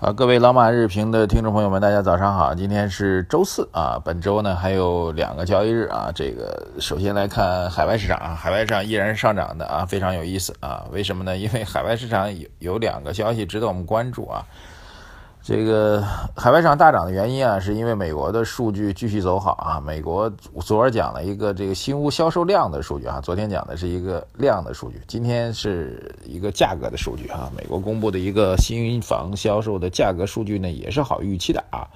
[0.00, 2.54] 好，各位老马日评的听众朋友们，大家早上好！
[2.54, 6.12] 今天是周四啊，本周呢还有两个交易日啊。
[6.14, 10.86] 这个首先来看海外市场啊，海外市场依然是上涨的啊，非常有意思啊。
[10.92, 11.36] 为什么呢？
[11.36, 14.46] 因为海外市场有有两个消息值得我们关注啊。
[15.48, 16.04] 这个
[16.36, 19.80] 海外上大涨的原因啊，是因为美国的数据继续走好啊。
[19.80, 20.28] 美国
[20.60, 27.50] 昨儿讲了一个这个新屋销售量的数据啊，昨天讲的是一个量的数据，今天是一个价格的数据啊。
[27.56, 31.88] 美国公布的一个新房销售的价格数据呢，也是好预期的啊。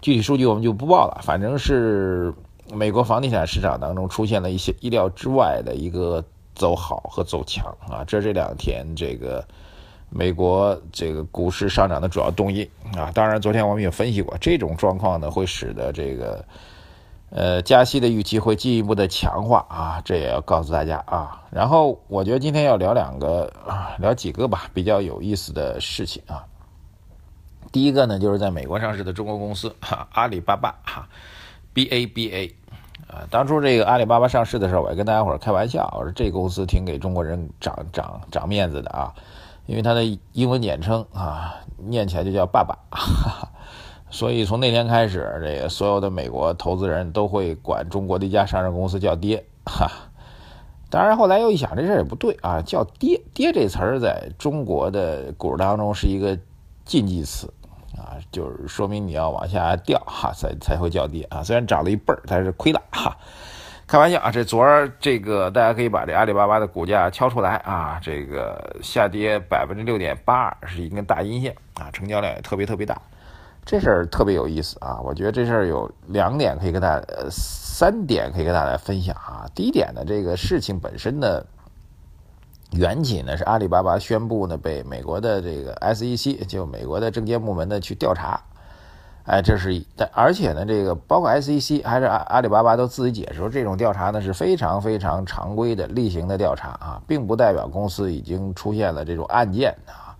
[0.00, 2.32] 具体数据我们就不报了，反正是
[2.72, 6.24] 美国房地产市场当中出现了一些意料之外的一个
[6.54, 8.02] 走好和走强啊。
[8.06, 9.44] 这这两天这个。
[10.08, 16.44] 美国这个股市上涨的主要动因啊，当然昨天我们也分析过，这种状况呢会使得这个
[17.30, 21.42] 呃加息的预期会进一步的强化啊，这也要告诉大家啊。
[21.50, 23.52] 然后我觉得今天要聊两个，
[23.98, 26.44] 聊几个吧，比较有意思的事情啊。
[27.72, 31.08] 第一个呢，就是在美国上市的中国公司哈，阿里巴巴哈
[31.74, 32.54] ，B A B A
[33.08, 39.12] 啊，当初这个阿里巴巴上市的时候，我还跟大家伙开玩笑，我说这公司挺给中国人长长长面子的啊。
[39.66, 42.78] 因为它的英文简称啊，念起来就叫爸爸，
[44.10, 49.44] 所以从那天开始，这个所有的美国投资人都会管中国的一家上市公司叫爹。
[49.64, 49.90] 哈，
[50.88, 56.38] 当然后来又一想，这事儿也不对啊，叫爹爹这词儿在中国的股市当中是一个
[56.84, 57.52] 禁忌词
[57.98, 61.42] 啊，就是说明你要往下掉哈，才才会叫爹啊。
[61.42, 63.16] 虽然涨了一倍儿，但是亏了哈。
[63.86, 73.00] 开玩笑啊，这昨儿这个大家可以把这阿里巴巴的股价敲出来啊，这个下跌百分之六点八二，是一根大阴线啊，成交量也特别特别大，
[73.64, 75.00] 这事儿特别有意思啊。
[75.04, 79.46] 我觉得这事儿有两点可以跟大家，呃，三点可以跟大家分享啊。
[79.54, 81.46] 第一点呢，这个事情本身的
[82.72, 88.42] 缘起呢，是阿里巴巴宣布呢被美国的这个 SEC 就美国的证监部门呢去调查。
[89.26, 100.14] 哎，这是，但而且呢，这个包括 SEC 还是阿阿里巴巴都自己解释说，这种调查呢是非常非常常规的例行的调查啊，并不代表公司已经出现了这种案件啊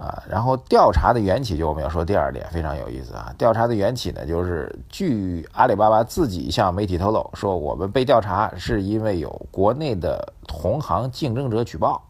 [0.00, 0.22] 啊。
[0.28, 12.00] 然后调查的缘起，就我们要说第二点非常有意思啊，调查的缘起呢，就是据阿里巴巴自己向媒体透露说，我们被调查是因为有国内的同行竞争者举报，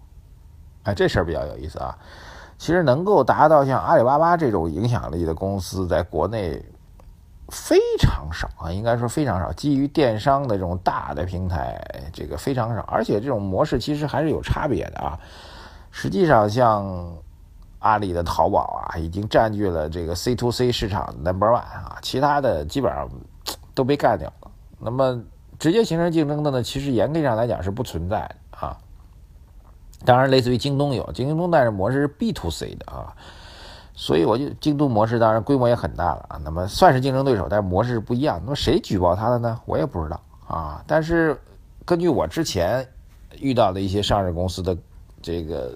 [0.83, 1.97] 哎，这事儿比较有意思啊。
[2.62, 6.65] 其实能够达到像阿里巴巴这种影响力的公司，在国内
[7.49, 9.53] 非常少啊，应该说非常少。
[9.55, 11.77] 基于电商的这种大的平台，
[12.12, 15.19] 这个非常少，而且这种模式其实还是有差别的啊。
[15.91, 16.87] 实际上，像
[17.81, 23.09] 阿里的淘宝啊，已经占据了这个 C to C 市场 number one 啊，其他的基本上
[23.75, 24.49] 都被干掉了。
[24.79, 25.21] 那么
[25.59, 28.37] 直接形成竞争的呢，其实严格上来讲是不存在的。
[30.05, 33.15] 当然，类似于京东有京东，但是模式是 B to C 的啊，
[33.95, 36.41] 所以我就京东模式当然规模也很大了啊。
[36.43, 38.41] 那么算是竞争对手，但是模式不一样。
[38.43, 39.61] 那么谁举报他的呢？
[39.65, 40.83] 我也不知道啊。
[40.87, 41.41] 但是
[41.85, 42.87] 根据我之前
[43.39, 44.77] 遇到的一些上市公司的
[45.21, 45.73] 这个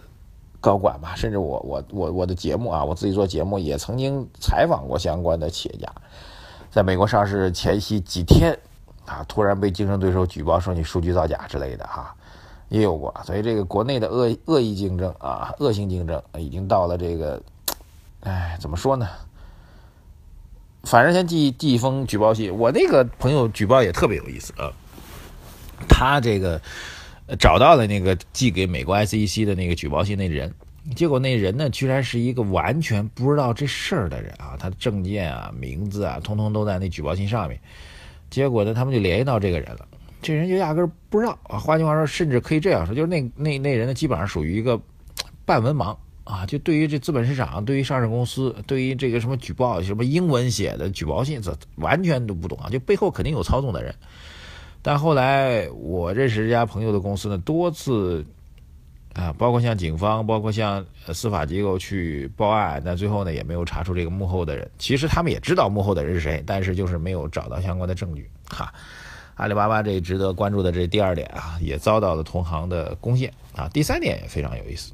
[0.61, 5.87] 高管吧，甚至我我我我的节目啊，我自己做节目也曾经采访过相关的企业家，
[6.71, 8.59] 在美国上市前夕几天
[9.05, 12.16] 啊，突然被竞争对手举报说你数据造假之类的哈。
[12.69, 17.41] 也有过，所以这个国内的恶恶意竞争啊，恶性竞争已经到了这个，
[18.21, 19.09] 哎，怎么说呢？
[20.83, 22.57] 反正先寄寄一封举报信。
[22.57, 24.73] 我那个朋友举报也特别有意思啊，
[25.89, 26.61] 他这个
[27.39, 30.55] 找到了那个寄给美国 SEC 的那个举报信那人，
[30.95, 37.61] 结果那人呢，居然是一个完全不知道这事儿的人啊，他的证件啊、名字啊，通通都在那举报信上面。
[38.31, 39.87] 结果呢，他们就联系到这个人了。
[40.27, 44.81] 这人就压根儿不知道啊，换句话说，甚至可以这样说，就是那那那人呢，基本上属于一个
[45.45, 46.45] 半文盲啊。
[46.45, 52.69] 就对于这资本市场，对于上市公司，对于这个什么举报，什么英文写的举报信，这完全都不懂啊。
[52.69, 53.95] 就背后肯定有操纵的人。
[54.83, 58.27] 但后来我认识这家朋友的公司呢，多次
[59.15, 60.85] 啊，包括像警方，包括像
[61.15, 64.69] 司法机构去报案，但最后呢，也没有查出这个幕后的人。
[64.77, 68.75] 其实他们也知道幕后的人是谁，但是就是没有找到相关的证据哈。
[69.37, 73.69] 阿里巴巴这值得关注的这第二点啊，也遭到了同行的攻陷啊。
[73.69, 74.93] 第三点也非常有意思，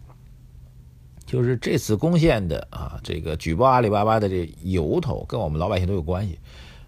[1.25, 6.39] 就是这次攻陷的啊，这个举报阿里巴巴的这由头跟我们老百姓都有关系，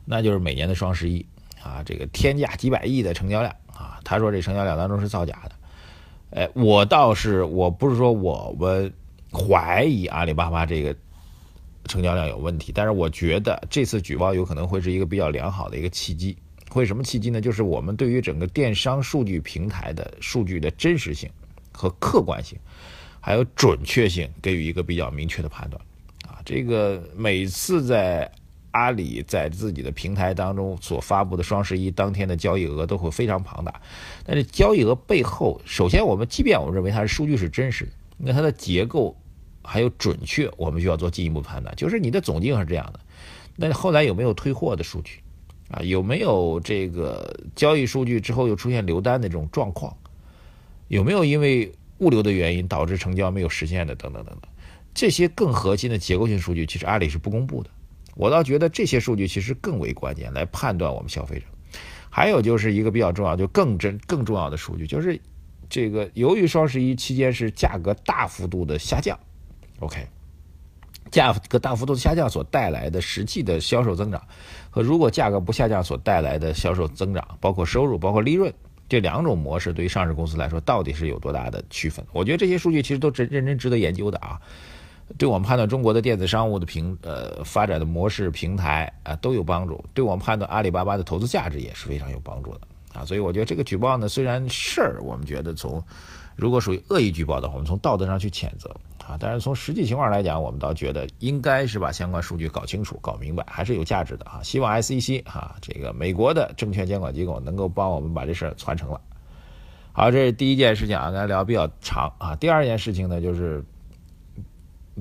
[0.04, 1.24] 那就是每年的双十一
[1.62, 5.52] 啊，这个天价几百亿的成交量啊，他说这成交量当中是造假的。
[6.40, 8.92] 哎，我倒是我不是说我们
[9.32, 10.92] 怀疑阿里巴巴这个
[11.84, 16.36] 成交量有问题，但是我觉得这次举报有可能会是一个比较良好的一个契机。
[16.74, 17.40] 会什么契机呢？
[17.40, 21.30] 就是我们对于整个电商数据平台的数据的真实性
[21.72, 22.58] 和客观性，
[23.20, 25.80] 还有准确性，给予一个比较明确的判断。
[26.26, 28.28] 啊，这个每次在
[28.72, 33.80] 阿里在自己的平台当中所发布的双十一当天的交易额都会非常庞大，
[34.24, 39.16] 但是交易额背后，首先我们即便我们认为它的数据是真实的，那它的结构
[39.62, 41.72] 还有准确，我们需要做进一步判断。
[41.76, 42.98] 就是你的总金额是这样的，
[43.54, 45.20] 那后来有没有退货的数据？
[45.70, 49.96] 啊，有没有这个交易数据之后又出现留单的这种状况？
[50.88, 53.94] 有没有因为物流的原因导致成交没有实现的？
[53.94, 54.50] 等等等等，
[54.92, 57.70] 这些更核心的结构性数据，其实阿里是不公布的。
[58.14, 61.46] 我倒觉得这些数据其实更为关键，来判断我们消费者。
[62.10, 65.20] 还有就是一个比较重要，就更真更重要的数据，就是
[65.68, 69.18] 这个由于双十一期间是价格大幅度的下降
[69.80, 70.06] ，OK。
[71.10, 74.20] 价格大幅度下降所带来的实际的销售增长，
[74.70, 78.52] 和如果价格不下降所带来的销售增长，包括收入、包括利润
[78.88, 82.04] 这两种模式，对于上市公司来说，到底是有多大的区分？
[82.12, 84.40] 我觉得这些数据其实都真认真值得研究的啊，
[85.16, 92.60] 对我们判断中国的电子商务的平呃发展的模式、平台啊都有帮助，对我们判断阿里巴巴的投资价值也是非常有帮助的
[92.92, 93.04] 啊。
[93.04, 95.82] 所以我觉得这个举报呢，虽然事儿我们觉得从
[96.34, 98.74] 如果属于恶意举报的话，我们从道德上去谴责。
[99.06, 104.40] 啊，但是从实际情况来讲，我们倒觉得应该是把相关数据搞清楚、搞明白，还是有价值的啊。
[104.42, 109.00] 希望 SEC 啊，这个美国的证券监管机构能够帮我们把这事儿传承了。
[109.92, 112.34] 好，这是第一件事情啊，刚才聊比较长啊。
[112.36, 113.62] 第二件事情呢，就是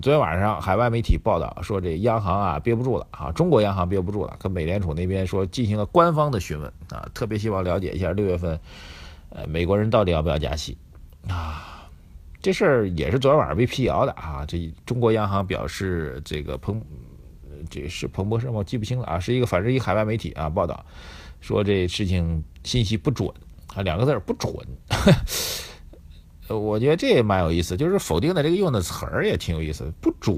[0.02, 8.60] 昨天晚上海外媒体报道说，这央行啊憋不住了啊，中国央行憋不住了，跟美联储那边说进行了官方的询问啊，特别希望了解一下六月份，
[9.30, 10.78] 呃，美国人到底要不要加息。
[12.44, 14.44] 这事儿也是昨天晚上被辟谣的啊！
[14.46, 16.82] 这中国央行表示，这个彭，
[17.70, 18.62] 这是彭博社吗？
[18.62, 20.86] 记不清了啊，是一个反正一海外媒体啊报道，
[21.40, 23.30] 说这事情信息不准
[23.74, 24.54] 啊，两个字儿不准。
[26.54, 30.38] 我觉得这也蛮有意思，就是否定的这个用的词儿也挺有意思，不准。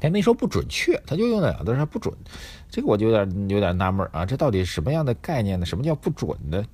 [0.00, 2.14] 还没说不准确，他就用了两个字儿，不准。
[2.70, 5.66] 这个我就有点有点纳闷啊，这到底什么样的概念呢？
[5.66, 6.64] 什么叫不准呢？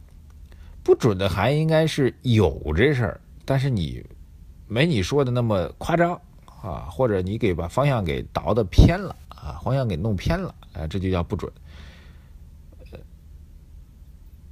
[0.83, 3.21] 不准的还应该是有这事儿。
[3.51, 4.01] 但是你
[4.69, 6.13] 没你说的那么夸张
[6.63, 11.53] 啊，或者你给把方向给倒的偏了啊，方向给弄偏了，啊，这就叫不准。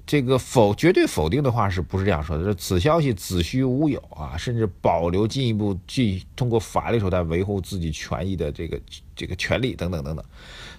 [0.05, 2.43] 这个否绝对否定的话是不是这样说的？
[2.43, 8.81] 是此消息子虚乌有啊，甚至保留进一步去通过法律手段维护自己权益的这个
[9.15, 10.25] 这个权利等等等等，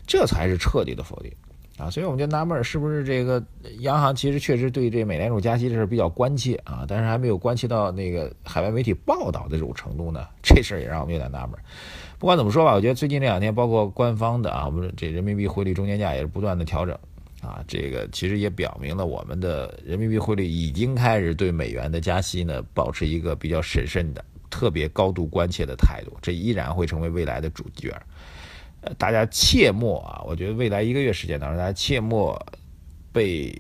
[0.06, 1.32] 这才是彻底的否定。
[1.80, 3.42] 啊，所以我们就纳闷，是不是这个
[3.80, 10.28] 央行其实确实对这美联储加息这事比较关切啊，但是还没有关切到那个海外媒体报道的这种程度呢？
[10.44, 11.58] 这事儿也让我们有点纳闷。
[12.20, 16.94] 不管怎么说吧，我觉得最近这两天，包括官方的啊，我们这人民币汇率中间价也是不断的调整
[17.42, 27.96] 啊，这个其实也表明了我们的人民币汇率已经开始对美元的加息呢，保持一个比较审慎的、特别高度关切的态度，这依然会成为未来的主角。
[28.82, 30.24] 呃，大家切莫啊！
[30.26, 32.42] 我觉得未来一个月时间当中，大家切莫
[33.12, 33.54] 被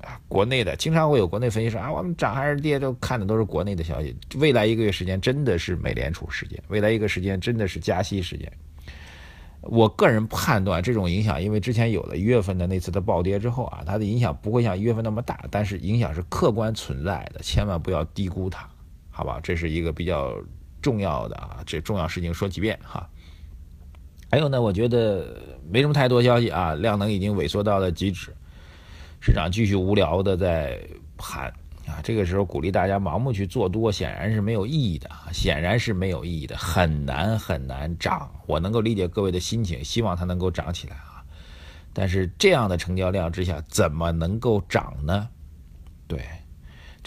[0.00, 4.16] 啊国内的经常会有国内分析说啊，我们涨还是跌，都看的都是国内的消息。
[4.36, 8.50] 未来一个月时间真的是美联储时间，未来一个时间真的是加息时间。
[9.62, 18.66] 我个人判断，这种影响，因为之前有了一月份的那次的暴跌之后啊，它的影响不会像一月份那么大，但是影响是客观存在的，千万不要低估它，
[19.10, 19.40] 好吧？
[19.42, 20.34] 这是一个比较
[20.80, 23.06] 重要的啊，这重要事情说几遍哈。
[24.30, 28.32] 还有呢，我觉得没什么太多消息啊，量能已经萎缩到了极致，
[29.20, 30.80] 市场继续无聊的在
[31.18, 31.52] 盘
[31.86, 38.30] 啊，这个时候鼓励大家盲目去做多，显然是没有意义的啊，显然是没有意义的，很难很难涨。
[38.46, 41.24] 我能够理解各位的心情，希望它能够涨起来啊，
[41.92, 45.28] 但是这样的成交量之下，怎么能够涨呢？
[46.06, 46.20] 对。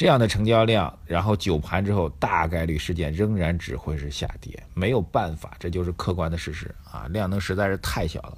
[0.03, 7.07] 这样的成交量，然后九盘之后，大概率事件仍然只会是下跌，没有办法，这就是客观的事实啊！
[7.09, 8.37] 量能实在是太小了。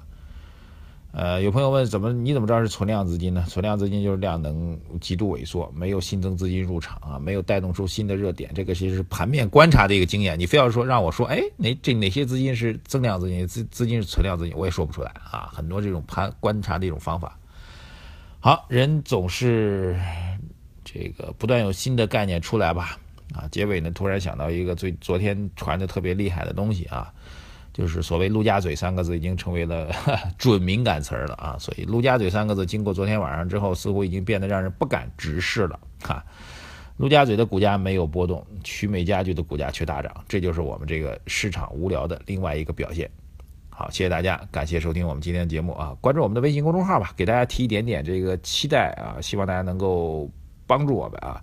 [1.10, 3.44] 呃，有朋友问，怎么你怎么知道是存量资金呢？
[3.48, 10.38] 存量资金就是量能极度萎缩，没有新增资金入场啊，没有带动出新的热点，这个其实是盘面观察的一个经验。
[10.38, 15.50] 你非要说让我说，哎，哪这哪些资金是增量资金，资资金是存量资金，我也说不出来啊。
[15.52, 17.36] 很多这种盘观察的一种方法。
[18.38, 19.98] 好人总是。
[20.96, 22.98] 这个不断有新的概念出来吧，
[23.34, 27.12] 啊，结尾呢突然想到一个最昨天传的特别厉害的东西啊，
[27.72, 29.90] 就是所谓“陆家嘴”三个字已经成为了
[30.38, 36.24] 准敏感词儿了啊，所以“陆家嘴”三个字经过昨天晚上之后，似乎已经变得让人不敢直视了哈。
[36.96, 43.10] 陆家嘴的股价没有波动，曲美家具的股价却大涨，这就是我们这个市场无聊的另外一个表现。
[43.68, 45.94] 好，谢谢大家，感谢收听我们今天的节目啊！
[46.00, 50.30] 关注我们的微信公众号吧，给大家提一点点这个期待啊，希望大家能够
[50.66, 51.42] 帮助我们啊。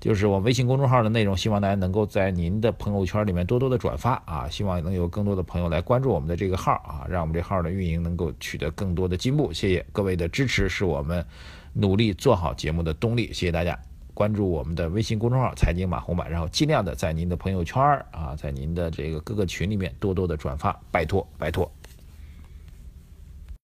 [0.00, 9.52] 就是我微信公众号的内容，希望大家能够在您的朋友圈里面多多的转发啊，希望能有更多的朋友来关注我们的这个号啊，让我们这号的运营能够取得更多的进步。
[9.52, 11.26] 谢谢各位的支持，是我们
[11.72, 13.26] 努力做好节目的动力。
[13.32, 13.76] 谢谢大家
[14.14, 17.82] 关注我们的微信公众号“财经马红版”，然后尽量的在您的朋友圈
[18.12, 21.68] 啊，在您的这个各个群里面多多的转发，拜托拜托。